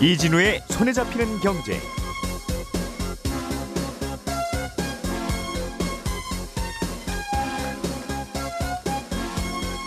[0.00, 1.80] 이진우의 손에 잡히는 경제.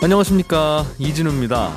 [0.02, 1.70] 안녕하십니까 이진우입니다.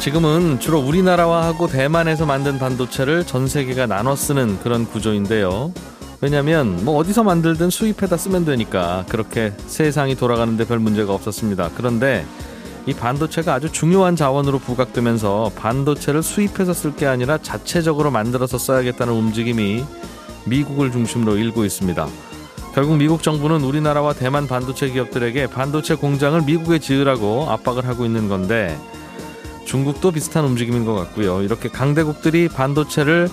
[0.00, 5.72] 지금은 주로 우리나라와 하고 대만에서 만든 반도체를 전 세계가 나눠 쓰는 그런 구조인데요.
[6.20, 11.70] 왜냐하면 뭐 어디서 만들든 수입해다 쓰면 되니까 그렇게 세상이 돌아가는데 별 문제가 없었습니다.
[11.76, 12.26] 그런데
[12.86, 19.84] 이 반도체가 아주 중요한 자원으로 부각되면서 반도체를 수입해서 쓸 게 아니라 자체적으로 만들어서 써야겠다는 움직임이
[20.44, 22.06] 미국을 중심으로 일고 있습니다.
[22.74, 28.78] 결국 미국 정부는 우리나라와 대만 반도체 기업들에게 반도체 공장을 미국에 지으라고 압박을 하고 있는 건데
[29.64, 31.42] 중국도 비슷한 움직임인 것 같고요.
[31.42, 33.28] 이렇게 강대국들이 반도체를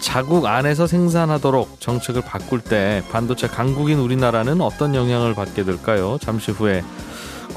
[0.00, 6.18] 자국 안에서 생산하도록 정책을 바꿀 때 반도체 강국인 우리나라는 어떤 영향을 받게 될까요?
[6.20, 6.82] 잠시 후에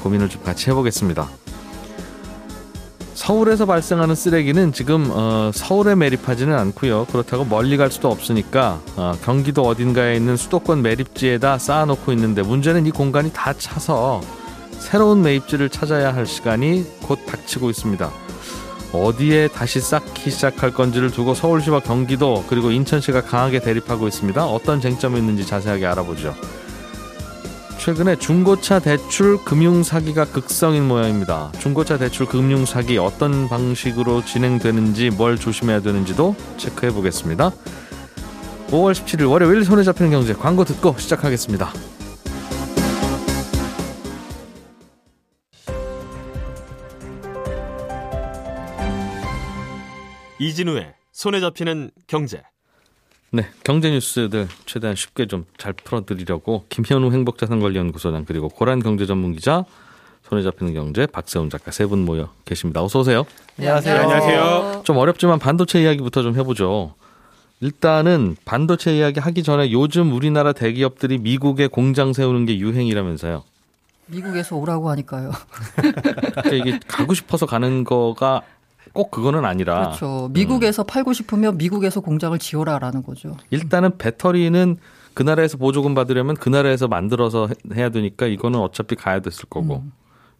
[0.06, 1.28] 고민을 좀 같이 해보겠습니다.
[3.14, 7.06] 서울에서 발생하는 쓰레기는 지금 어, 서울에 매립하지는 않고요.
[7.06, 12.90] 그렇다고 멀리 갈 수도 없으니까 어, 경기도 어딘가에 있는 수도권 매립지에다 쌓아놓고 있는데 문제는 이
[12.90, 14.20] 공간이 다 차서
[14.78, 18.10] 새로운 매입지를 찾아야 할 시간이 곧 닥치고 있습니다.
[18.92, 24.46] 어디에 다시 쌓기 시작할 건지를 두고 서울시와 경기도 그리고 인천시가 강하게 대립하고 있습니다.
[24.46, 26.34] 어떤 쟁점이 있는지 자세하게 알아보죠.
[27.86, 31.52] 최근에 중고차 대출 금융 사기가 극성인 모양입니다.
[31.60, 37.52] 중고차 대출 금융 사기 어떤 방식으로 진행되는지 뭘 조심해야 되는지도 체크해 보겠습니다.
[38.70, 41.72] 5월 17일 월요일 손에 잡히는 경제 광고 듣고 시작하겠습니다.
[50.40, 52.42] 이진우의 손에 잡히는 경제.
[53.32, 59.64] 네, 경제 뉴스들 최대한 쉽게 좀 잘 풀어드리려고 김현우 행복자산관리연구소장 그리고 고란 경제전문기자
[60.28, 62.82] 손에 잡히는 경제 박세훈 작가 세 분 모여 계십니다.
[62.82, 63.24] 어서 오세요.
[63.58, 64.00] 안녕하세요.
[64.00, 64.82] 안녕하세요.
[64.84, 66.94] 좀 어렵지만 반도체 이야기부터 좀 해보죠.
[67.60, 73.42] 일단은 반도체 이야기 하기 전에 요즘 우리나라 대기업들이 미국에 공장 세우는 게 유행이라면서요.
[74.08, 75.32] 미국에서 오라고 하니까요.
[75.76, 78.42] 그러니까 이게 가고 싶어서 가는 거가
[78.96, 80.30] 꼭 그거는 아니라 그렇죠.
[80.32, 83.36] 미국에서 팔고 싶으면 미국에서 공장을 지어라라는 거죠.
[83.50, 84.78] 일단은 배터리는
[85.12, 89.84] 그 나라에서 보조금 받으려면 그 나라에서 만들어서 해- 해야 되니까 이거는 어차피 가야 됐을 거고.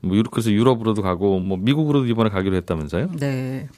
[0.01, 3.11] 뭐 유럽 그래서 유럽으로도 가고 뭐 미국으로도 이번에 가기로 했다면서요?
[3.19, 3.69] 네.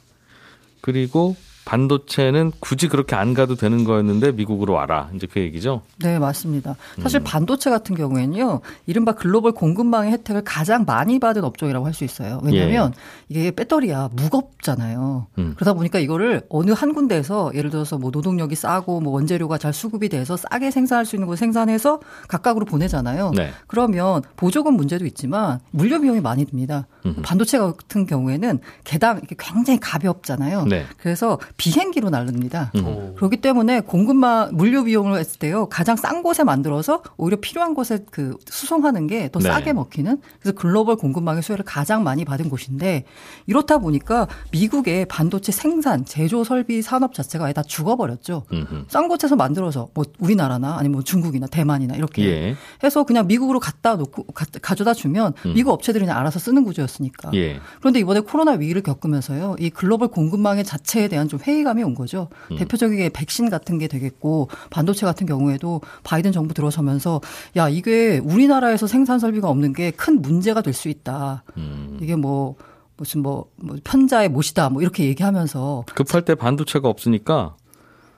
[0.81, 1.35] 그리고
[1.69, 5.09] 반도체는 굳이 그렇게 안 가도 되는 거였는데 미국으로 와라.
[5.15, 5.81] 이제 그 얘기죠.
[5.99, 6.75] 네, 맞습니다.
[6.97, 7.03] 음.
[7.03, 12.39] 사실 반도체 같은 경우에는요, 이른바 글로벌 공급망의 혜택을 가장 많이 받은 업종이라고 할 수 있어요.
[12.43, 12.93] 왜냐하면
[13.27, 15.27] 이게 배터리야 무겁잖아요.
[15.37, 15.41] 예.
[15.41, 15.53] 음.
[15.55, 20.07] 그러다 보니까 이거를 어느 한 군데에서 예를 들어서 뭐 노동력이 싸고 뭐 원재료가 잘 수급이
[20.07, 23.31] 돼서 싸게 생산할 수 있는 걸 생산해서 각각으로 보내잖아요.
[23.35, 23.51] 네.
[23.67, 26.87] 그러면 보조금 문제도 있지만 물류 비용이 많이 듭니다.
[27.23, 30.65] 반도체 같은 경우에는 개당 이렇게 굉장히 가볍잖아요.
[30.65, 30.85] 네.
[30.97, 32.71] 그래서 비행기로 날릅니다.
[32.75, 33.13] 음.
[33.15, 38.35] 그렇기 때문에 공급망 물류 비용을 했을 때요 가장 싼 곳에 만들어서 오히려 필요한 곳에 그
[38.47, 39.49] 수송하는 게더 네.
[39.49, 43.05] 싸게 먹히는 그래서 글로벌 공급망의 수혜를 가장 많이 받은 곳인데
[43.47, 48.43] 이렇다 보니까 미국의 반도체 생산 제조 설비 산업 자체가 아예 다 죽어버렸죠.
[48.51, 48.85] 음흠.
[48.87, 52.55] 싼 곳에서 만들어서 뭐 우리나라나 아니면 뭐 중국이나 대만이나 이렇게 예.
[52.83, 55.53] 해서 그냥 미국으로 갖다 놓고 가, 가져다 주면 음.
[55.53, 57.31] 미국 업체들이 그냥 알아서 쓰는 구조였 으니까.
[57.33, 57.59] 예.
[57.79, 62.29] 그런데 이번에 코로나 위기를 겪으면서요, 이 글로벌 공급망의 자체에 대한 좀 회의감이 온 거죠.
[62.51, 62.57] 음.
[62.57, 67.21] 대표적인 게 백신 같은 게 되겠고, 반도체 같은 경우에도 바이든 정부 들어서면서,
[67.57, 71.43] 야, 이게 우리나라에서 생산 설비가 없는 게 큰 문제가 될 수 있다.
[71.57, 71.97] 음.
[72.01, 72.55] 이게 뭐,
[72.95, 74.69] 무슨 뭐, 뭐 편자의 못이다.
[74.69, 75.83] 뭐 이렇게 얘기하면서.
[75.93, 77.55] 급할 때 반도체가 없으니까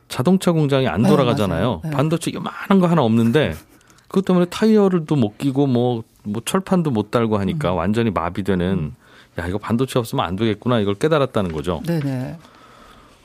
[0.10, 1.66] 자동차 공장이 안 네, 돌아가잖아요.
[1.68, 1.82] 맞아요.
[1.84, 1.90] 네.
[1.92, 3.56] 반도체 요만한 거 하나 없는데
[4.12, 7.40] 그것 때문에 타이어를 또 못 끼고 뭐, 뭐 철판도 못 달고 음.
[7.42, 8.94] 하니까 완전히 마비되는
[9.40, 11.82] 야 이거 반도체 없으면 안 되겠구나 이걸 깨달았다는 거죠.
[11.88, 12.38] 네네.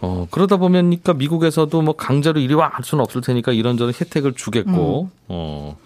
[0.01, 5.05] 어 그러다 보면니까 미국에서도 뭐 강제로 이리 와 할 수는 없을 테니까 이런저런 혜택을 주겠고
[5.05, 5.11] 음.
[5.29, 5.77] 어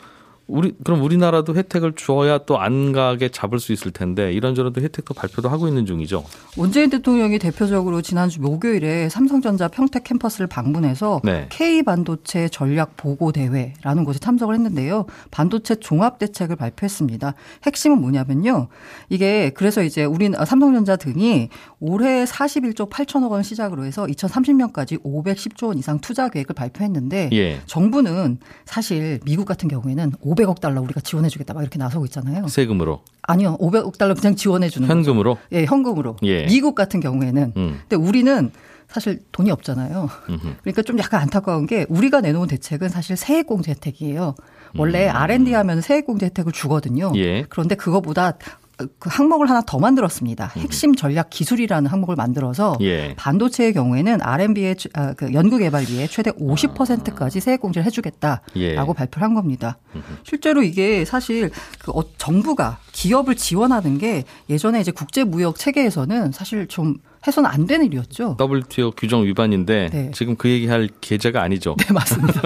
[0.50, 5.14] 우리 그럼 우리나라도 혜택을 줘야 또 안 가게 잡을 수 있을 텐데 이런저런 또 혜택도
[5.14, 6.25] 발표도 하고 있는 중이죠.
[6.56, 11.47] 문재인 대통령이 대표적으로 지난주 목요일에 삼성전자 평택 캠퍼스를 방문해서 네.
[11.49, 15.06] K 반도체 전략 보고 대회라는 곳에 참석을 했는데요.
[15.31, 17.35] 반도체 종합 대책을 발표했습니다.
[17.64, 18.69] 핵심은 뭐냐면요.
[19.08, 21.49] 이게 그래서 이제 우리 삼성전자 등이
[21.79, 27.61] 올해 41조 8천억 원 시작으로 해서 2030년까지 510조 원 이상 투자 계획을 발표했는데 예.
[27.67, 32.48] 정부는 사실 미국 같은 경우에는 500억 달러 우리가 지원해 주겠다 막 이렇게 나서고 있잖아요.
[32.48, 33.56] 세금으로 아니요.
[33.58, 34.96] 500억 달러 그냥 지원해 주는 거죠.
[34.96, 36.16] 현금으로 예, 현금으로.
[36.22, 36.46] 예.
[36.46, 37.52] 미국 같은 경우에는.
[37.56, 37.81] 음.
[37.88, 38.50] 근데 우리는
[38.88, 40.08] 사실 돈이 없잖아요.
[40.28, 40.54] 음흠.
[40.62, 44.34] 그러니까 좀 약간 안타까운 게 우리가 내놓은 대책은 사실 세액공제 혜택이에요.
[44.76, 47.08] 원래 R&D 하면 세액공제 혜택을 주거든요.
[47.08, 47.16] 음.
[47.16, 47.44] 예.
[47.48, 48.34] 그런데 그거보다
[48.99, 50.53] 그 항목을 하나 더 만들었습니다.
[50.56, 53.15] 핵심 전략 기술이라는 항목을 만들어서 예.
[53.17, 58.75] 반도체의 경우에는 R&D의 아, 그 연구개발비에 최대 50%까지 세액 공제를 해주겠다라고 예.
[58.75, 59.79] 발표를 한 겁니다.
[60.25, 66.97] 실제로 이게 사실 그 어- 정부가 기업을 지원하는 게 예전에 이제 국제무역 체계에서는 사실 좀
[67.26, 68.37] 해서는 안 되는 일이었죠.
[68.40, 70.11] WTO 규정 위반인데 네.
[70.14, 71.76] 지금 그 얘기할 계제가 아니죠.
[71.78, 72.40] 네 맞습니다.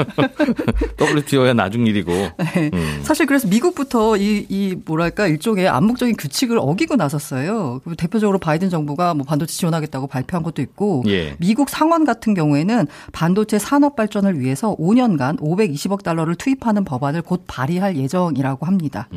[1.01, 2.13] WTO야 나중 일이고.
[2.13, 2.71] 네.
[2.73, 3.01] 음.
[3.03, 7.83] 사실 그래서 미국부터 이, 이 뭐랄까 일종의 암묵적인 규칙을 어기고 나섰어요.
[7.97, 11.37] 대표적으로 바이든 정부가 뭐 반도체 지원하겠다고 발표한 것도 있고 예.
[11.39, 17.97] 미국 상원 같은 경우에는 반도체 산업 발전을 위해서 5년간 520억 달러를 투입하는 법안을 곧 발의할
[17.97, 19.09] 예정이라고 합니다.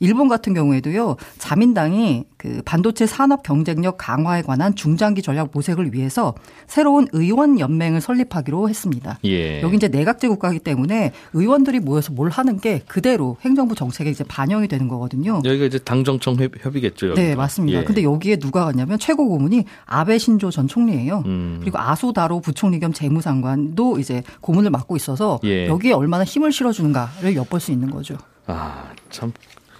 [0.00, 1.16] 일본 같은 경우에도요.
[1.38, 6.34] 자민당이 그 반도체 산업 경쟁력 강화에 관한 중장 기 전략 모색을 위해서
[6.66, 9.18] 새로운 의원 연맹을 설립하기로 했습니다.
[9.26, 9.60] 예.
[9.60, 14.68] 여기 이제 내각제 국가이기 때문에 의원들이 모여서 뭘 하는 게 그대로 행정부 정책에 이제 반영이
[14.68, 15.42] 되는 거거든요.
[15.44, 17.08] 여기가 이제 당정청 협- 협의겠죠.
[17.10, 17.20] 여기가.
[17.20, 17.80] 네, 맞습니다.
[17.80, 17.84] 예.
[17.84, 21.22] 근데 여기에 누가 갔냐면 최고 고문이 아베 신조 전 총리예요.
[21.26, 21.58] 음.
[21.60, 25.66] 그리고 아소다로 부총리 겸 재무장관도 이제 고문을 맡고 있어서 예.
[25.66, 28.16] 여기에 얼마나 힘을 실어주는가를 엿볼 수 있는 거죠.
[28.46, 29.32] 아, 참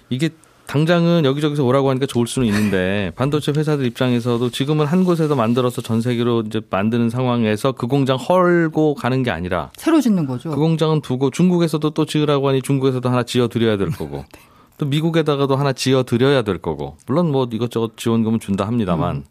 [0.09, 0.29] 이게
[0.67, 6.01] 당장은 여기저기서 오라고 하니까 좋을 수는 있는데 반도체 회사들 입장에서도 지금은 한 곳에서 만들어서 전
[6.01, 10.49] 세계로 이제 만드는 상황에서 그 공장 헐고 가는 게 아니라 새로 짓는 거죠.
[10.49, 14.39] 그 공장은 두고 중국에서도 또 지으라고 하니 중국에서도 하나 지어 드려야 될 거고 네.
[14.77, 19.23] 또 미국에다가도 하나 지어 드려야 될 거고 물론 뭐 이것저것 지원금은 준다 합니다만 음.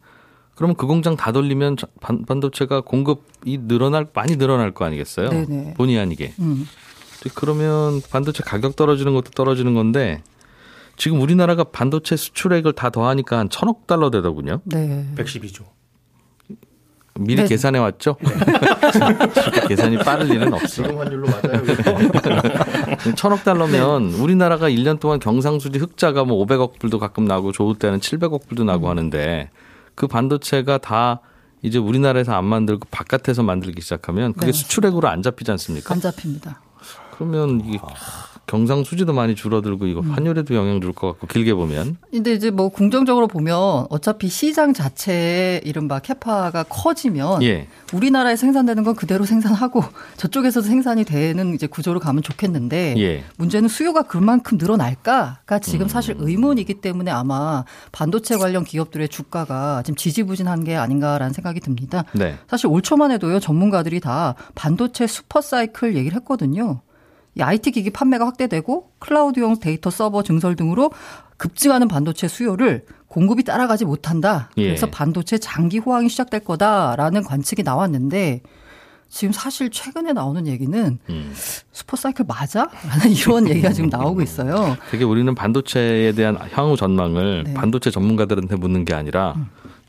[0.55, 5.29] 그러면 그 공장 다 돌리면 반도체가 공급이 늘어날 많이 늘어날 거 아니겠어요?
[5.29, 5.75] 네네.
[5.75, 6.33] 본의 아니게.
[6.39, 6.67] 음.
[7.35, 10.23] 그러면 반도체 가격 떨어지는 것도 떨어지는 건데
[10.97, 14.61] 지금 우리나라가 반도체 수출액을 다 더하니까 한 천억 달러 되더군요.
[14.65, 15.07] 네.
[15.17, 15.65] 112조.
[17.21, 17.49] 미리 네.
[17.49, 18.17] 계산해 왔죠?
[18.93, 20.83] 진짜 계산이 빠를 일은 없어.
[20.83, 21.63] 지금 환율로 맞아요.
[23.15, 28.49] 천억 달러면 우리나라가 1년 동안 경상수지 흑자가 뭐 500억 불도 가끔 나고 좋을 때는 700억
[28.49, 29.49] 불도 나고 하는데
[29.95, 31.21] 그 반도체가 다
[31.63, 34.53] 이제 우리나라에서 안 만들고 바깥에서 만들기 시작하면 그게 네.
[34.53, 35.95] 수출액으로 안 잡히지 않습니까?
[35.95, 36.61] 안 잡힙니다.
[37.13, 37.79] 그러면 이게
[38.47, 43.27] 경상수지도 많이 줄어들고 이거 환율에도 영향 줄 것 같고 길게 보면 근데 이제 뭐 긍정적으로
[43.27, 47.67] 보면 어차피 시장 자체의 이른바 캐파가 커지면 예.
[47.93, 49.83] 우리나라에 생산되는 건 그대로 생산하고
[50.17, 53.25] 저쪽에서도 생산이 되는 이제 구조로 가면 좋겠는데 예.
[53.37, 60.65] 문제는 수요가 그만큼 늘어날까가 지금 사실 의문이기 때문에 아마 반도체 관련 기업들의 주가가 지금 지지부진한
[60.65, 62.05] 게 아닌가라는 생각이 듭니다.
[62.13, 62.37] 네.
[62.49, 66.81] 사실 올 초만 해도요 전문가들이 다 반도체 슈퍼사이클 얘기를 했거든요.
[67.37, 70.91] 이 IT 기기 판매가 확대되고 클라우드용 데이터 서버 증설 등으로
[71.37, 74.51] 급증하는 반도체 수요를 공급이 따라가지 못한다.
[74.57, 74.65] 예.
[74.65, 78.43] 그래서 반도체 장기 호황이 시작될 거다라는 관측이 나왔는데
[79.09, 81.35] 지금 사실 최근에 나오는 얘기는 음.
[81.73, 82.69] 슈퍼사이클 맞아?
[82.89, 84.77] 라는 이런 얘기가 지금 나오고 있어요.
[84.91, 87.51] 되게 우리는 반도체에 대한 향후 전망을 네.
[87.53, 87.55] 음.
[87.55, 89.35] 반도체 전문가들한테 묻는 게 아니라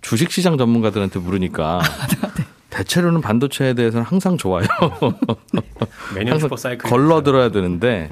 [0.02, 1.82] 주식시장 전문가들한테 물으니까
[2.35, 2.35] 네.
[2.76, 4.68] 대체로는 반도체에 대해서는 항상 좋아요.
[6.14, 8.12] 매년 항상 슈퍼 사이클 걸러 들어야 되는데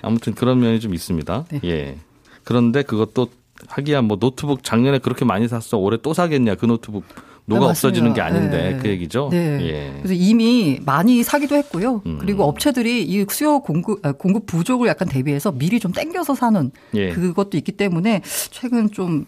[0.00, 1.44] 아무튼 그런 면이 좀 있습니다.
[1.50, 1.60] 네.
[1.64, 1.98] 예.
[2.42, 3.28] 그런데 그것도
[3.68, 7.04] 하기야 뭐 노트북 작년에 그렇게 많이 샀어 올해 또 사겠냐 그 노트북
[7.44, 8.22] 노가 네, 없어지는 게.
[8.22, 8.78] 아닌데 네.
[8.80, 9.28] 그 얘기죠.
[9.30, 9.60] 네.
[9.60, 9.92] 예.
[9.98, 12.02] 그래서 이미 많이 사기도 했고요.
[12.06, 12.18] 음.
[12.18, 17.10] 그리고 업체들이 이 수요 공급 아, 공급 부족을 약간 대비해서 미리 좀 땡겨서 사는 예.
[17.10, 19.26] 그것도 있기 때문에 최근 좀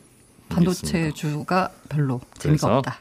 [0.48, 1.14] 반도체 알겠습니다.
[1.16, 3.00] 주가 별로 재미가 그래서 없다.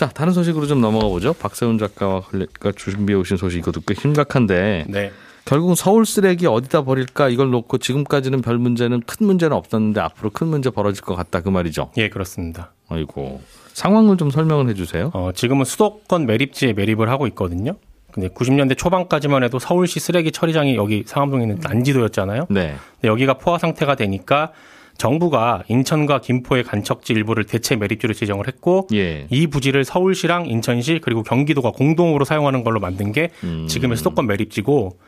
[0.00, 1.34] 자 다른 소식으로 좀 넘어가 보죠.
[1.34, 5.12] 박세훈 작가와 관련가 준비해 오신 소식 이것도 꽤 심각한데 네.
[5.44, 10.46] 결국은 서울 쓰레기 어디다 버릴까 이걸 놓고 지금까지는 별 문제는 큰 문제는 없었는데 앞으로 큰
[10.46, 11.90] 문제 벌어질 것 같다 그 말이죠.
[11.98, 12.72] 예, 그렇습니다.
[12.88, 13.42] 아이고
[13.74, 15.10] 상황을 좀 설명을 해 주세요.
[15.12, 17.74] 어, 지금은 수도권 매립지에 매립을 하고 있거든요.
[18.10, 22.46] 근데 90년대 초반까지만 해도 서울시 쓰레기 처리장이 여기 상암동에 있는 난지도였잖아요.
[22.48, 22.74] 네.
[22.94, 24.52] 근데 여기가 포화 상태가 되니까
[25.00, 29.26] 정부가 인천과 김포의 간척지 일부를 대체 매립지로 지정을 했고 예.
[29.30, 33.66] 이 부지를 서울시랑 인천시 그리고 경기도가 공동으로 사용하는 걸로 만든 게 음.
[33.66, 34.98] 지금의 수도권 매립지고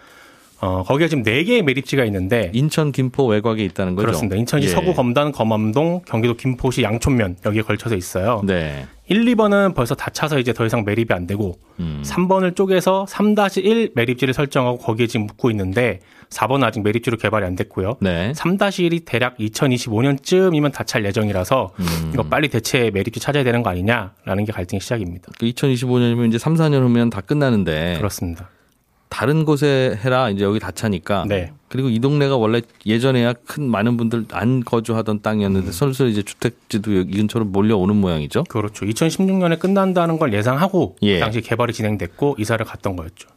[0.63, 4.07] 어, 거기에 지금 네 개의 매립지가 있는데 인천 김포 외곽에 있다는 거죠.
[4.07, 4.37] 그렇습니다.
[4.37, 4.71] 인천시 예.
[4.71, 8.41] 서구 검단 검암동, 경기도 김포시 양촌면 여기에 걸쳐서 있어요.
[8.47, 8.87] 네.
[9.13, 12.03] 1, 2번은 벌써 다 차서 이제 더 이상 매립이 안 되고 음.
[12.03, 16.01] 3번을 쪼개서 3-1 매립지를 설정하고 거기에 지금 묵고 있는데
[16.31, 17.97] 4번은 아직 매립지로 개발이 안 됐고요.
[18.01, 18.33] 네.
[18.33, 22.11] 3-1이 대략 2025년쯤이면 다 찰 예정이라서 음.
[22.15, 25.31] 이거 빨리 대체 매립지 찾아야 되는 거 아니냐라는 게 갈등의 시작입니다.
[25.39, 28.49] 그 2025년이면 이제 3, 4년 후면 다 끝나는데 그렇습니다.
[29.11, 31.27] 다른 곳에 해라 이제 여기 다 차니까.
[31.29, 31.53] 네.
[31.73, 35.73] 그리고 이 동네가 원래 예전에야 큰 많은 분들 안 거주하던 땅이었는데 음.
[35.73, 38.45] 슬슬 이제 주택지도 이 근처로 몰려오는 모양이죠.
[38.45, 38.85] 그렇죠.
[38.85, 41.15] 2016년에 끝난다는 걸 예상하고 예.
[41.15, 43.31] 그 당시 개발이 진행됐고 이사를 갔던 거였죠.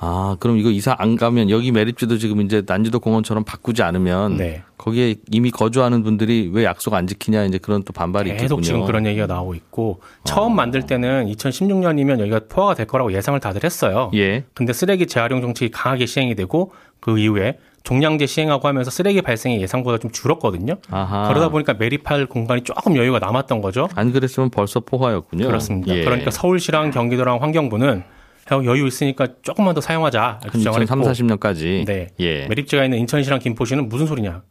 [0.00, 4.62] 아, 그럼 이거 이사 안 가면 여기 매립지도 지금 이제 난지도 공원처럼 바꾸지 않으면 네.
[4.76, 8.62] 거기에 이미 거주하는 분들이 왜 약속 안 지키냐 이제 그런 또 반발이 계속 있겠군요.
[8.62, 13.64] 지금 그런 얘기가 나오고 있고 처음 만들 때는 2016년이면 여기가 포화가 될 거라고 예상을 다들
[13.64, 14.10] 했어요.
[14.14, 14.44] 예.
[14.52, 19.98] 근데 쓰레기 재활용 정책이 강하게 시행이 되고 그 이후에 종량제 시행하고 하면서 쓰레기 발생이 예상보다
[19.98, 20.74] 좀 줄었거든요.
[20.90, 21.28] 아하.
[21.28, 23.88] 그러다 보니까 매립할 공간이 조금 여유가 남았던 거죠.
[23.94, 25.46] 안 그랬으면 벌써 포화였군요.
[25.46, 25.94] 그렇습니다.
[25.94, 26.04] 예.
[26.04, 28.02] 그러니까 서울시랑 경기도랑 환경부는
[28.48, 31.86] 형 여유 있으니까 조금만 더 사용하자 한 주장을 2003, 했고 40년까지.
[31.86, 32.08] 네.
[32.20, 32.46] 예.
[32.46, 34.42] 매립지가 있는 인천시랑 김포시는 무슨 소리냐?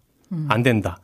[0.50, 0.98] 안 된다.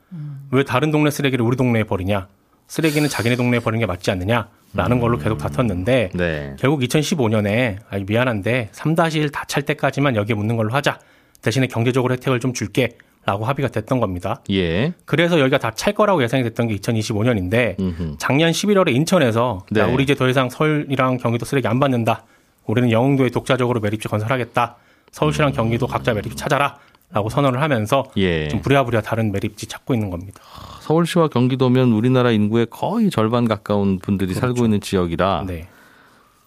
[0.51, 2.27] 왜 다른 동네 쓰레기를 우리 동네에 버리냐?
[2.67, 4.47] 쓰레기는 자기네 동네에 버리는 게 맞지 않느냐?
[4.75, 6.55] 라는 걸로 계속 다퉜는데 네.
[6.59, 10.97] 결국 2015년에 아 미안한데 3-1 다 찰 때까지만 여기에 묻는 걸로 하자.
[11.43, 12.97] 대신에 경제적으로 혜택을 좀 줄게.
[13.25, 14.41] 라고 합의가 됐던 겁니다.
[14.51, 14.93] 예.
[15.05, 18.15] 그래서 여기가 다 찰 거라고 예상이 됐던 게 2025년인데 음흠.
[18.19, 19.79] 작년 11월에 인천에서 네.
[19.79, 22.25] 야, 우리 이제 더 이상 서울이랑 경기도 쓰레기 안 받는다.
[22.65, 24.75] 우리는 영흥도에 독자적으로 매립지 건설하겠다.
[25.13, 26.77] 서울시랑 경기도 각자 매립지 찾아라.
[27.11, 28.49] 라고 선언을 하면서 예.
[28.49, 30.41] 좀 부랴부랴 다른 매립지 찾고 있는 겁니다.
[30.81, 35.69] 서울시와 경기도면 우리나라 인구의 거의 절반 가까운 분들이 살고 있는 지역이라 네.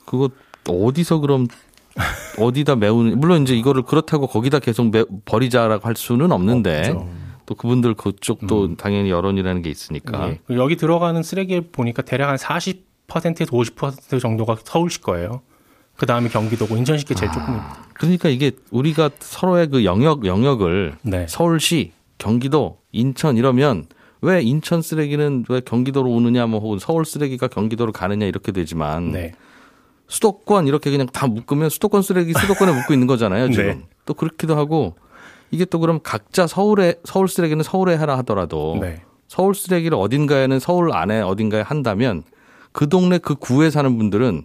[0.05, 0.29] 그거
[0.69, 1.47] 어디서 그럼
[2.39, 7.09] 어디다 메우는 물론 이제 이거를 그렇다고 거기다 계속 매, 버리자라고 할 수는 없는데 없죠.
[7.47, 10.41] 또 그분들 그쪽도 당연히 여론이라는 게 있으니까 예.
[10.51, 15.43] 여기 들어가는 쓰레기 보니까 대략 한 40%에서 50% 정도가 서울시 거예요.
[15.97, 17.59] 그 다음에 경기도고 인천시께 제일 조금.
[17.95, 21.27] 그러니까 이게 우리가 서로의 그 영역 영역을 네.
[21.29, 23.87] 서울시, 경기도, 인천 이러면
[24.21, 29.33] 왜 인천 쓰레기는 왜 경기도로 오느냐 뭐 혹은 서울 쓰레기가 경기도로 가느냐 이렇게 되지만 네.
[30.09, 33.83] 수도권 이렇게 그냥 다 묶으면 수도권 쓰레기 수도권에 묶고 있는 거잖아요 지금 네.
[34.05, 34.95] 또 그렇기도 하고
[35.51, 39.03] 이게 또 그럼 각자 서울에 서울 쓰레기는 서울에 하라 하더라도 네.
[39.29, 42.23] 서울 쓰레기를 어딘가에는 서울 안에 어딘가에 한다면
[42.73, 44.43] 그 동네 그 구에 사는 분들은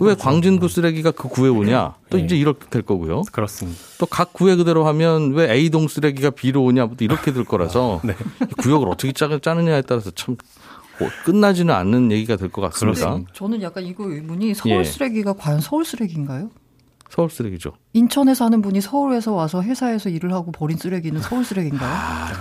[0.00, 0.14] 왜.
[0.14, 2.24] 광진구 쓰레기가 그 구에 오냐 또 네.
[2.24, 3.78] 이제 이렇게 될 거고요 그렇습니다.
[3.98, 8.14] 또 각 구에 그대로 하면 왜 A동 쓰레기가 B로 오냐 또 이렇게 될 거라서 네.
[8.42, 10.36] 이 구역을 어떻게 짜, 짜느냐에 따라서 참뭐
[11.24, 13.18] 끝나지는 않는 얘기가 될 것 같습니다.
[13.32, 14.84] 저는 약간 이거 의문이 서울 예.
[14.84, 16.50] 쓰레기가 과연 서울 쓰레기인가요?
[17.10, 21.88] 서울 쓰레기죠 인천에 사는 분이 서울에서 와서 회사에서 일을 하고 버린 쓰레기는 서울 쓰레기인가요?
[21.92, 22.32] 아,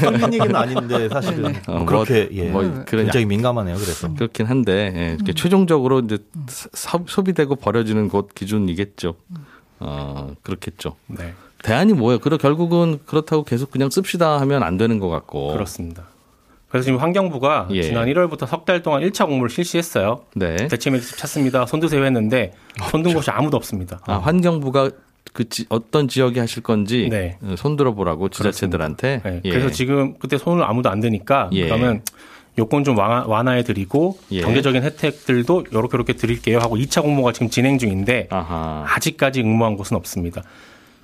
[0.00, 2.50] 틀린 얘기는 아닌데 사실은 어, 뭐 뭐, 그렇게 예.
[2.50, 3.76] 뭐 그런 굉장히 민감하네요.
[3.76, 9.14] 그래서 그렇긴 한데 예, 이렇게 최종적으로 이제 사- 소비되고 버려지는 곳 기준이겠죠.
[9.80, 10.96] 어 그렇겠죠.
[11.08, 11.34] 네.
[11.62, 12.18] 대안이 뭐예요?
[12.18, 15.52] 그러 결국은 그렇다고 계속 그냥 씁시다 하면 안 되는 것 같고.
[15.52, 16.04] 그렇습니다.
[16.72, 17.82] 그래서 지금 환경부가 예.
[17.82, 20.22] 지난 1월부터 석 달 동안 1차 공모를 실시했어요.
[20.34, 20.56] 네.
[20.68, 21.66] 대체 매립지 찾습니다.
[21.66, 22.52] 손드세요 했는데
[22.90, 24.00] 손든 곳이 아무도 없습니다.
[24.06, 24.90] 아 환경부가
[25.34, 27.36] 그 지- 어떤 지역에 하실 건지 네.
[27.42, 29.20] 어, 손들어 보라고 지자체들한테.
[29.22, 29.50] 네, 예.
[29.50, 31.66] 그래서 지금 그때 손을 아무도 안 드니까 예.
[31.66, 32.00] 그러면
[32.58, 34.40] 요건 좀 완화, 완화 해 드리고 예.
[34.40, 38.84] 경제적인 혜택들도 요렇게 요렇게 드릴게요 하고 2차 공모가 지금 진행 중인데 아하.
[38.88, 40.42] 아직까지 응모한 곳은 없습니다.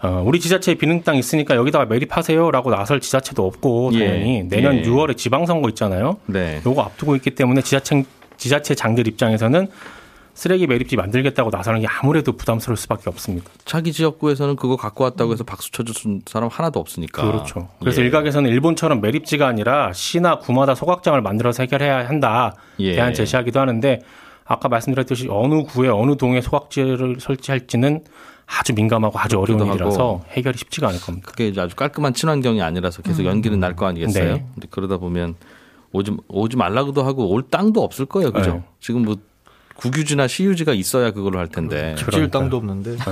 [0.00, 4.06] 어, 우리 지자체에 비는 땅 있으니까 여기다가 매립하세요라고 나설 지자체도 없고 예.
[4.06, 4.82] 당연히 내년 예.
[4.82, 6.18] 6월에 지방선거 있잖아요.
[6.26, 6.60] 네.
[6.64, 8.04] 요거 앞두고 있기 때문에 지자체
[8.36, 9.66] 지자체 장들 입장에서는
[10.34, 13.50] 쓰레기 매립지 만들겠다고 나서는 게 아무래도 부담스러울 수밖에 없습니다.
[13.64, 17.22] 자기 지역구에서는 그거 갖고 왔다고 해서 박수 쳐줄 사람 하나도 없으니까.
[17.28, 17.68] 그렇죠.
[17.80, 18.04] 그래서 예.
[18.04, 22.92] 일각에서는 일본처럼 매립지가 아니라 시나 구마다 소각장을 만들어서 해결해야 한다 예.
[22.92, 24.00] 대안 제시하기도 하는데
[24.44, 28.04] 아까 말씀드렸듯이 어느 구에 어느 동에 소각지를 설치할지는
[28.50, 30.24] 아주 민감하고 아주 어려운 일이라서.
[30.30, 31.30] 해결이 쉽지가 않을 겁니다.
[31.30, 34.34] 그게 이제 아주 깔끔한 친환경이 아니라서 계속 연기는 날 거 아니겠어요?
[34.34, 34.46] 네.
[34.54, 35.34] 근데 그러다 보면
[35.92, 38.52] 오지 오지 말라고도 하고 올 땅도 없을 거예요, 그죠?
[38.54, 38.62] 네.
[38.80, 39.16] 지금 뭐
[39.76, 41.94] 국유지나 시유지가 있어야 그걸로 할 텐데.
[41.98, 42.96] 집질 땅도 없는데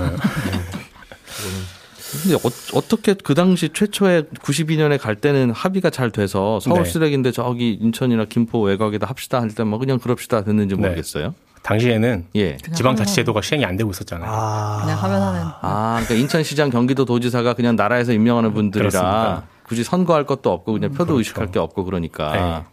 [2.23, 6.90] 근데 어, 떻게그 당시 최초에 92년에 갈 때는 합의가 잘 돼서 서울 네.
[6.90, 10.81] 쓰레기인데 저기 인천이나 김포 외곽에다 합시다 할 때 뭐 그냥 그럽시다 됐는지 네.
[10.81, 11.35] 모르겠어요.
[11.66, 12.56] 당시에는 예.
[12.58, 14.30] 지방자치제도가 시행이 안 되고 있었잖아요.
[14.30, 15.40] 아, 그냥 하면 하는.
[15.62, 19.42] 아, 그러니까 인천시장 경기도 도지사가 그냥 나라에서 임명하는 분들이라 그렇습니다.
[19.64, 21.18] 굳이 선거할 것도 없고 그냥 표도 그렇죠.
[21.18, 22.32] 의식할 게 없고 그러니까.
[22.32, 22.64] 네.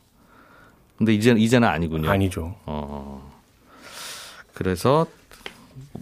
[0.98, 2.08] 근데 이제 이제는 아니군요.
[2.10, 2.56] 아니죠.
[2.68, 3.32] 어.
[4.54, 5.08] 그래서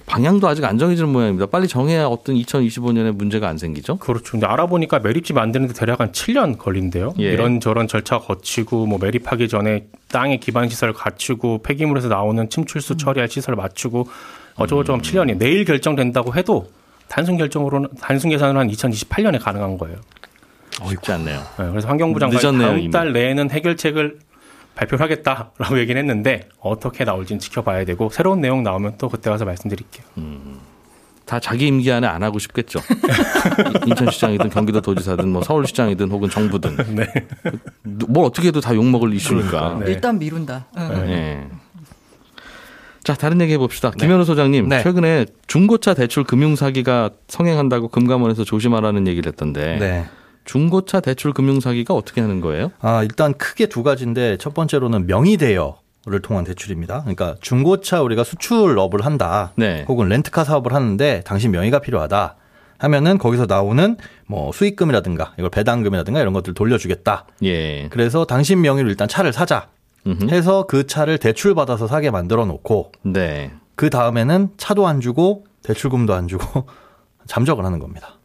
[0.05, 1.45] 방향도 아직 안 정해지는 모양입니다.
[1.45, 3.97] 빨리 정해야 어떤 2025년에 문제가 안 생기죠.
[3.97, 4.31] 그렇죠.
[4.31, 7.13] 근데 알아보니까 매립지 만드는데 대략 한 7년 걸린대요.
[7.19, 7.31] 예.
[7.31, 13.55] 이런저런 절차 거치고 뭐 매립하기 전에 땅의 기반 시설 갖추고 폐기물에서 나오는 침출수 처리할 시설
[13.55, 14.07] 맞추고
[14.55, 15.01] 어쩌고저쩌고 음.
[15.01, 16.69] 7년이 내일 결정된다고 해도
[17.07, 19.97] 단순 결정으로는 단순 계산으로 한 2028년에 가능한 거예요.
[20.87, 21.39] 쉽지 않네요.
[21.59, 22.91] 네, 그래서 환경부 장관이 늦었네요, 다음 이미.
[22.91, 24.19] 달 내에는 해결책을
[24.75, 30.05] 발표를 하겠다라고 얘기는 했는데 어떻게 나올지는 지켜봐야 되고 새로운 내용 나오면 또 그때 가서 말씀드릴게요.
[31.25, 32.79] 다 자기 임기 안에 안 하고 싶겠죠.
[33.87, 36.75] 인천시장이든 경기도 도지사든 뭐 서울시장이든 혹은 정부든.
[36.95, 37.07] 네.
[38.07, 39.79] 뭘 어떻게 해도 다 욕 먹을 이슈니까.
[39.85, 39.91] 네.
[39.91, 40.65] 일단 미룬다.
[40.77, 41.05] 응.
[41.09, 41.47] 예.
[43.03, 43.91] 자, 다른 얘기 해봅시다.
[43.91, 44.83] 김현우 소장님, 네.
[44.83, 50.05] 최근에 중고차 대출 금융 사기가 성행한다고 금감원에서 조심하라는 얘기를 했던데 네.
[50.45, 52.71] 중고차 대출 금융 사기가 어떻게 하는 거예요?
[52.79, 57.01] 아, 일단 크게 두 가지인데 첫 번째로는 명의 대여 를 통한 대출입니다.
[57.01, 59.51] 그러니까 중고차 우리가 수출업을 한다.
[59.55, 59.86] 네.
[59.88, 62.38] 혹은 렌트카 사업을 하는데 당신 명의가 필요하다.
[62.79, 67.27] 하면은 거기서 나오는 뭐 수익금이라든가 이걸 배당금이라든가 이런 것들 돌려주겠다.
[67.43, 67.88] 예.
[67.89, 69.67] 그래서 당신 명의로 일단 차를 사자.
[70.07, 70.29] 음흠.
[70.31, 73.51] 해서 그 차를 대출 받아서 사게 만들어 놓고 네.
[73.75, 76.65] 그 다음에는 차도 안 주고 대출금도 안 주고
[77.27, 78.15] 잠적을 하는 겁니다.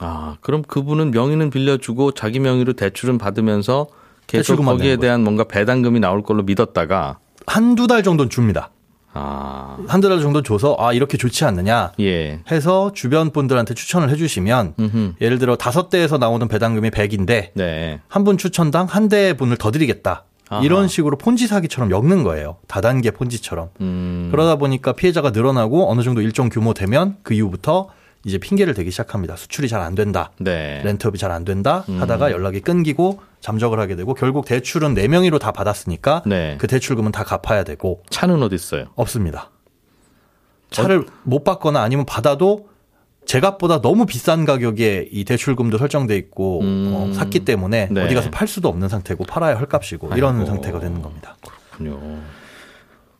[0.00, 3.86] 아, 그럼 그분은 명의는 빌려주고 자기 명의로 대출은 받으면서
[4.26, 8.70] 계속 거기에 대한 뭔가 배당금이 나올 걸로 믿었다가 한두 달 정도는 줍니다.
[9.14, 12.40] 아, 한두 달 정도 줘서 아 이렇게 좋지 않느냐 예.
[12.50, 15.12] 해서 주변 분들한테 추천을 해주시면 음흠.
[15.20, 18.00] 예를 들어 다섯 대에서 나오는 배당금이 100인데 네.
[18.08, 20.24] 한분 추천당 한 대 분을 더 드리겠다.
[20.50, 20.62] 아하.
[20.62, 22.56] 이런 식으로 폰지 사기처럼 엮는 거예요.
[22.68, 23.70] 다단계 폰지처럼.
[23.80, 24.28] 음.
[24.30, 27.88] 그러다 보니까 피해자가 늘어나고 어느 정도 일정 규모 되면 그 이후부터
[28.28, 29.36] 이제 핑계를 대기 시작합니다.
[29.36, 30.30] 수출이 잘 안 된다.
[30.38, 30.82] 네.
[30.84, 32.00] 렌트업이 잘 안 된다 음.
[32.00, 36.56] 하다가 연락이 끊기고 잠적을 하게 되고 결국 대출은 네 명의로 다 받았으니까 네.
[36.58, 38.86] 그 대출금은 다 갚아야 되고 차는 어디 있어요?
[38.96, 39.50] 없습니다.
[40.70, 42.68] 차를 못 받거나 아니면 받아도
[43.24, 46.92] 제 값보다 너무 비싼 가격에 이 대출금도 설정돼 있고 음.
[46.94, 48.04] 어, 샀기 때문에 네.
[48.04, 50.46] 어디 가서 팔 수도 없는 상태고 팔아야 헐값이고 이런 아이고.
[50.46, 51.36] 상태가 되는 겁니다.
[51.78, 52.20] 그렇군요.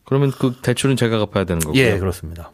[0.05, 1.79] 그러면 그 대출은 제가 갚아야 되는 거고요.
[1.81, 2.51] 예, 그렇습니다.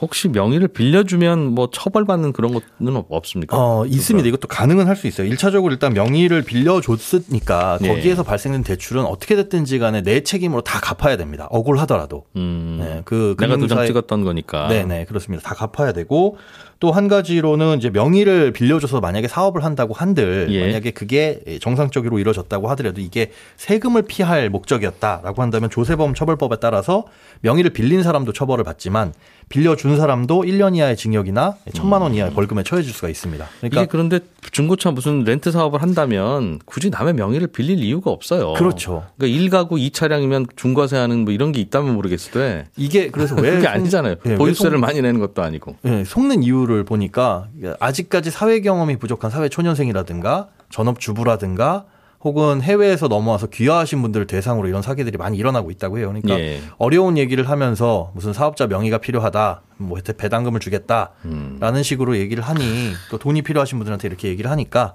[0.00, 3.56] 혹시 명의를 빌려주면 뭐 처벌받는 그런 것은 없- 없습니까?
[3.58, 4.28] 어, 있습니다.
[4.28, 5.26] 이것도 가능은 할 수 있어요.
[5.26, 7.88] 일차적으로 일단 명의를 빌려줬으니까 예.
[7.88, 11.46] 거기에서 발생된 대출은 어떻게 됐든지 간에 내 책임으로 다 갚아야 됩니다.
[11.50, 12.24] 억울하더라도.
[12.36, 12.78] 음.
[12.80, 14.68] 네, 그 내가 도장 찍었던 거니까.
[14.68, 15.42] 네네 그렇습니다.
[15.48, 16.36] 다 갚아야 되고
[16.78, 20.66] 또 한 가지로는 이제 명의를 빌려줘서 만약에 사업을 한다고 한들 예.
[20.66, 27.04] 만약에 그게 정상적으로 이루어졌다고 하더라도 이게 세금을 피할 목적이었다라고 한다면 조세범 처벌법에 따라서
[27.40, 29.12] 명의를 빌린 사람도 처벌을 받지만
[29.48, 33.46] 빌려준 사람도 1년 이하의 징역이나 천만 원 이하의 벌금에 처해질 수가 있습니다.
[33.60, 34.18] 그러니까 이게 그런데
[34.50, 38.54] 중고차 무슨 렌트 사업을 한다면 굳이 남의 명의를 빌릴 이유가 없어요.
[38.54, 39.04] 그렇죠.
[39.16, 42.40] 그러니까 1가구 2차량이면 중과세하는 뭐 이런 게 있다면 모르겠어도
[42.76, 44.16] 이게 그래서 왜 그게 속- 아니잖아요.
[44.26, 45.76] 예, 왜 보유세를 속- 많이 내는 것도 아니고.
[45.84, 47.48] 예, 속는 이유 를 보니까
[47.80, 51.84] 아직까지 사회 경험이 부족한 사회 초년생이라든가 전업 주부라든가
[52.20, 56.08] 혹은 해외에서 넘어와서 귀화하신 분들을 대상으로 이런 사기들이 많이 일어나고 있다고 해요.
[56.08, 56.60] 그러니까 예.
[56.78, 61.82] 어려운 얘기를 하면서 무슨 사업자 명의가 필요하다, 뭐 배당금을 주겠다라는 음.
[61.82, 64.94] 식으로 얘기를 하니 또 돈이 필요하신 분들한테 이렇게 얘기를 하니까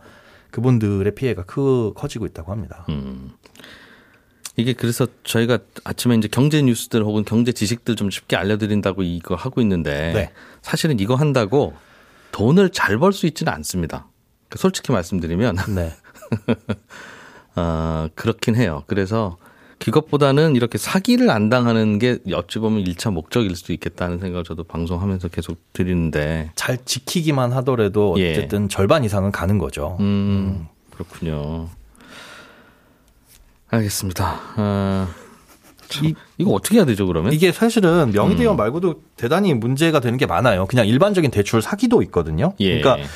[0.50, 2.86] 그분들의 피해가 크 커지고 있다고 합니다.
[2.90, 3.32] 음.
[4.58, 9.62] 이게 그래서 저희가 아침에 이제 경제 뉴스들 혹은 경제 지식들 좀 쉽게 알려드린다고 이거 하고
[9.62, 10.32] 있는데 네.
[10.62, 11.74] 사실은 이거 한다고
[12.32, 14.08] 돈을 잘 벌 수 있지는 않습니다.
[14.50, 15.92] 그러니까 솔직히 말씀드리면 네.
[17.56, 18.84] 어, 그렇긴 해요.
[18.88, 19.38] 그래서
[19.80, 25.30] 그것보다는 이렇게 사기를 안 당하는 게 어찌 보면 1차 목적일 수도 있겠다는 생각을 저도 방송하면서
[25.30, 28.32] 계속 드리는데 잘 지키기만 하더라도 예.
[28.32, 29.98] 어쨌든 절반 이상은 가는 거죠.
[30.00, 31.68] 음, 그렇군요.
[33.72, 34.40] 알겠습니다.
[34.58, 35.08] 아,
[35.88, 37.34] 참, 이거 어떻게 해야 되죠, 그러면?
[37.34, 38.38] 이게 사실은 명의 음.
[38.38, 40.66] 대여 말고도 대단히 문제가 되는 게 많아요.
[40.68, 42.54] 그냥 일반적인 대출 사기도 있거든요.
[42.60, 42.80] 예.
[42.80, 43.08] 그러니까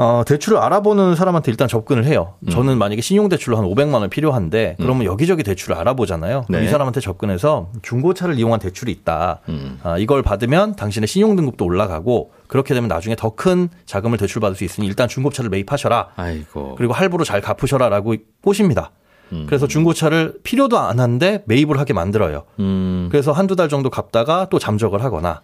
[0.00, 2.34] 어, 대출을 알아보는 사람한테 일단 접근을 해요.
[2.46, 2.50] 음.
[2.50, 6.44] 저는 만약에 신용대출로 한 500만 원 필요한데 그러면 여기저기 대출을 알아보잖아요.
[6.48, 6.64] 네.
[6.64, 9.40] 이 사람한테 접근해서 중고차를 이용한 대출이 있다.
[9.48, 9.80] 음.
[9.82, 14.86] 아, 이걸 받으면 당신의 신용등급도 올라가고 그렇게 되면 나중에 더 큰 자금을 대출받을 수 있으니
[14.86, 16.10] 일단 중고차를 매입하셔라.
[16.14, 16.76] 아이고.
[16.76, 18.92] 그리고 할부로 잘 갚으셔라라고 꼬십니다.
[19.32, 19.44] 음.
[19.46, 22.44] 그래서 중고차를 필요도 안 하는데 매입을 하게 만들어요.
[22.60, 25.42] 음, 그래서 한두 달 정도 갚다가 또 잠적을 하거나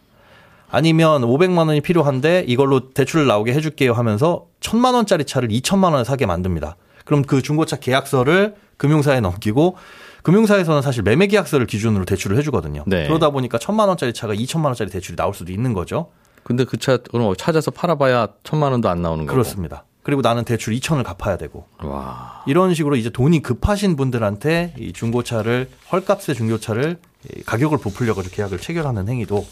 [0.71, 6.27] 아니면 500만 원이 필요한데 이걸로 대출을 나오게 해줄게요 하면서 1000만 원짜리 차를 2천만 원에 사게
[6.27, 6.77] 만듭니다.
[7.05, 9.77] 그럼 그 중고차 계약서를 금융사에 넘기고
[10.23, 12.85] 금융사에서는 사실 매매 계약서를 기준으로 대출을 해주거든요.
[12.87, 13.07] 네.
[13.07, 16.09] 그러다 보니까 1000만 원짜리 차가 2천만 원짜리 대출이 나올 수도 있는 거죠.
[16.43, 19.35] 근데 그 차, 그럼 찾아서 팔아봐야 천만 원도 안 나오는 거고.
[19.35, 19.85] 그렇습니다.
[20.05, 22.45] 그리고 나는 대출 2천을 갚아야 되고 와.
[22.47, 26.99] 이런 식으로 이제 돈이 급하신 분들한테 이 중고차를 헐값의 중고차를
[27.37, 29.45] 이 가격을 부풀려고 계약을 체결하는 행위도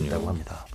[0.00, 0.66] 있다고 합니다.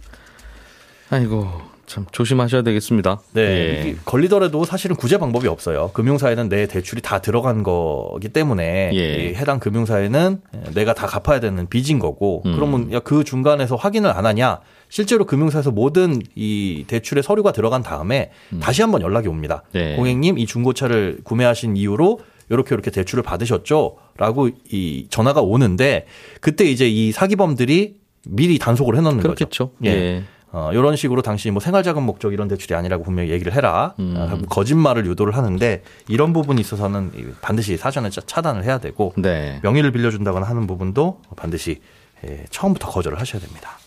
[1.12, 1.48] 아이고,
[1.86, 3.20] 참 조심하셔야 되겠습니다.
[3.34, 3.42] 네.
[3.42, 3.96] 예.
[4.06, 5.92] 걸리더라도 사실은 구제 방법이 없어요.
[5.94, 9.16] 금융사에는 내 대출이 다 들어간 거기 때문에 예.
[9.16, 10.42] 이 해당 금융사에는
[10.74, 12.56] 내가 다 갚아야 되는 빚인 거고 음.
[12.56, 14.60] 그러면 야, 그 중간에서 확인을 안 하냐?
[14.90, 19.64] 실제로 금융사에서 모든 이 대출의 서류가 들어간 다음에 다시 한번 연락이 옵니다.
[19.68, 19.72] 음.
[19.74, 19.96] 네.
[19.96, 23.96] 고객님 이 중고차를 구매하신 이후로 이렇게 이렇게 대출을 받으셨죠?
[24.18, 26.08] 라고 이 전화가 오는데
[26.42, 29.28] 그때 이제 이 사기범들이 미리 단속을 해놓는 거죠.
[29.36, 29.72] 그렇겠죠.
[29.86, 29.90] 예.
[29.90, 30.24] 예.
[30.52, 33.94] 어, 이런 식으로 당신이 뭐 생활자금 목적 이런 대출이 아니라고 분명히 얘기를 해라.
[34.00, 34.16] 음.
[34.18, 39.60] 아, 거짓말을 유도를 하는데 이런 부분이 있어서는 이 반드시 사전에 차- 차단을 해야 되고 네.
[39.62, 41.82] 명의를 빌려준다거나 하는 부분도 반드시
[42.28, 43.78] 예, 처음부터 거절을 하셔야 됩니다.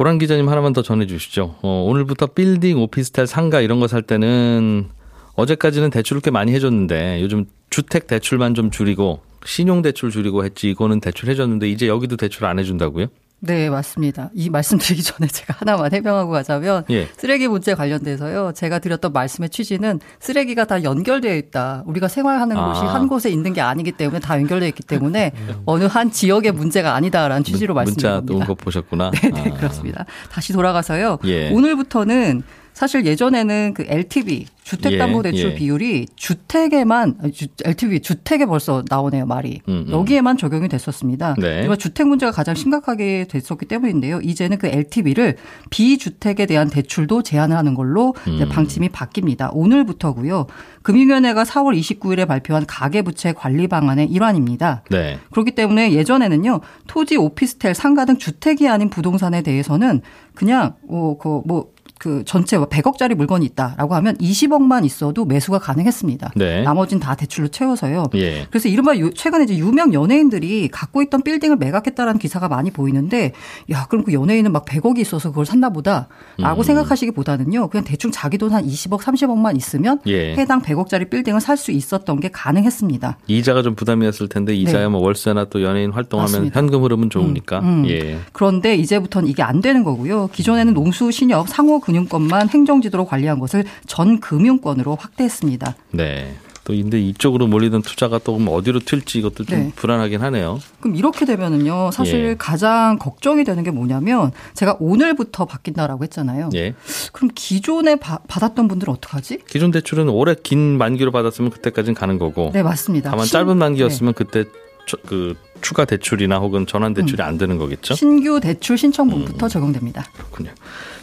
[0.00, 1.56] 고란 기자님 하나만 더 전해주시죠.
[1.60, 4.88] 어, 오늘부터 빌딩, 오피스텔, 상가 이런 거 살 때는
[5.34, 11.00] 어제까지는 대출을 꽤 많이 해줬는데 요즘 주택 대출만 좀 줄이고 신용 대출 줄이고 했지 이거는
[11.00, 13.08] 대출 해줬는데 이제 여기도 대출 안 해준다고요?
[13.42, 14.30] 네, 맞습니다.
[14.34, 17.08] 이 말씀드리기 전에 제가 하나만 해명하고 가자면 예.
[17.16, 18.52] 쓰레기 문제 관련돼서요.
[18.54, 21.82] 제가 드렸던 말씀의 취지는 쓰레기가 다 연결되어 있다.
[21.86, 22.68] 우리가 생활하는 아.
[22.72, 25.32] 곳이 한 곳에 있는 게 아니기 때문에 다 연결되어 있기 때문에
[25.64, 28.50] 어느 한 지역의 문제가 아니다라는 취지로 문- 문자 말씀드립니다.
[28.50, 29.10] 온거 보셨구나.
[29.32, 29.56] 네, 아.
[29.56, 30.04] 그렇습니다.
[30.30, 31.18] 다시 돌아가서요.
[31.24, 31.50] 예.
[31.50, 32.42] 오늘부터는
[32.80, 35.54] 사실 예전에는 그 LTV 주택담보대출 예, 예.
[35.54, 39.92] 비율이 주택에만 주, LTV 주택에 벌써 나오네요 말이 음, 음.
[39.92, 41.34] 여기에만 적용이 됐었습니다.
[41.38, 41.64] 네.
[41.64, 44.20] 이번 주택 문제가 가장 심각하게 됐었기 때문인데요.
[44.22, 45.36] 이제는 그 LTV를
[45.68, 48.48] 비주택에 대한 대출도 제한을 하는 걸로 음.
[48.48, 49.50] 방침이 바뀝니다.
[49.52, 50.46] 오늘부터고요.
[50.80, 54.84] 금융위원회가 4월 29일에 발표한 가계부채 관리 방안의 일환입니다.
[54.88, 55.18] 네.
[55.32, 60.00] 그렇기 때문에 예전에는요 토지, 오피스텔, 상가 등 주택이 아닌 부동산에 대해서는
[60.34, 66.32] 그냥 뭐그뭐 그 전체 100억짜리 물건이 있다라고 하면 20억만 있어도 매수가 가능했습니다.
[66.34, 66.62] 네.
[66.62, 68.06] 나머지는 다 대출로 채워서요.
[68.14, 68.46] 예.
[68.48, 73.32] 그래서 이른바 유- 최근에 이제 유명 연예인들이 갖고 있던 빌딩을 매각했다라는 기사가 많이 보이는데
[73.70, 75.72] 야 그럼 그 연예인은 막 100억이 있어서 그걸 샀나 음.
[75.74, 80.34] 보다라고 생각하시기보다는요 그냥 대충 자기 돈 한 20억 30억만 있으면 예.
[80.36, 83.18] 해당 100억짜리 빌딩을 살 수 있었던 게 가능했습니다.
[83.26, 86.38] 이자가 좀 부담이었을 텐데 이자야 뭐 월세나 또 연예인 활동하면 네.
[86.38, 86.58] 맞습니다.
[86.58, 87.58] 현금 흐름은 좋으니까.
[87.58, 87.88] 음, 음.
[87.90, 88.18] 예.
[88.32, 90.28] 그런데 이제부터는 이게 안 되는 거고요.
[90.32, 95.74] 기존에는 농수, 신협, 상호 금 융권만 행정지도로 관리한 것을 전 금융권으로 확대했습니다.
[95.92, 96.34] 네.
[96.64, 99.72] 또 근데 이쪽으로 몰리던 투자가 또 어디로 튈지 이것도 좀 네.
[99.76, 100.60] 불안하긴 하네요.
[100.80, 102.34] 그럼 이렇게 되면은요, 사실 예.
[102.38, 106.50] 가장 걱정이 되는 게 뭐냐면 제가 오늘부터 바뀐다라고 했잖아요.
[106.54, 106.74] 예.
[107.12, 109.38] 그럼 기존에 바- 받았던 분들은 어떡하지?
[109.48, 112.50] 기존 대출은 오래 긴 만기로 받았으면 그때까지는 가는 거고.
[112.52, 113.10] 네, 맞습니다.
[113.10, 114.44] 다만 신- 짧은 만기였으면 그때
[114.86, 116.94] 저- 그 추가 대출이나 혹은 전환 음.
[116.94, 117.94] 대출이 안 되는 거겠죠.
[117.94, 119.48] 신규 대출 신청분부터 음.
[119.48, 120.04] 적용됩니다.
[120.16, 120.50] 그렇군요.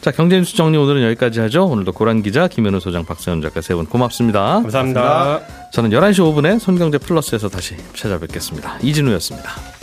[0.01, 1.65] 자, 경제뉴스 정리 오늘은 여기까지 하죠.
[1.65, 4.61] 오늘도 고란 기자, 김현우 소장, 박세현 작가 세 분 고맙습니다.
[4.61, 5.41] 감사합니다.
[5.73, 8.79] 저는 11시 5분에 손경제 플러스에서 다시 찾아뵙겠습니다.
[8.81, 9.76] 이진우였습니다.